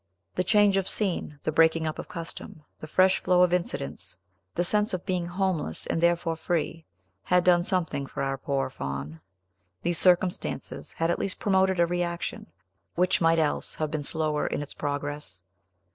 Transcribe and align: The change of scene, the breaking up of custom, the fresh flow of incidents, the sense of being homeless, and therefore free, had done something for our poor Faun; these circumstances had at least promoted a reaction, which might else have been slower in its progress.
The 0.33 0.43
change 0.43 0.77
of 0.77 0.87
scene, 0.87 1.37
the 1.43 1.51
breaking 1.51 1.85
up 1.85 1.99
of 1.99 2.07
custom, 2.07 2.63
the 2.79 2.87
fresh 2.87 3.19
flow 3.19 3.43
of 3.43 3.53
incidents, 3.53 4.17
the 4.55 4.63
sense 4.63 4.95
of 4.95 5.05
being 5.05 5.27
homeless, 5.27 5.85
and 5.85 6.01
therefore 6.01 6.35
free, 6.35 6.85
had 7.21 7.43
done 7.43 7.61
something 7.61 8.07
for 8.07 8.23
our 8.23 8.39
poor 8.39 8.71
Faun; 8.71 9.21
these 9.83 9.99
circumstances 9.99 10.93
had 10.93 11.11
at 11.11 11.19
least 11.19 11.37
promoted 11.39 11.79
a 11.79 11.85
reaction, 11.85 12.47
which 12.95 13.21
might 13.21 13.37
else 13.37 13.75
have 13.75 13.91
been 13.91 14.01
slower 14.03 14.47
in 14.47 14.63
its 14.63 14.73
progress. 14.73 15.43